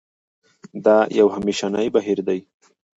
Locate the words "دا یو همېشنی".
0.85-1.87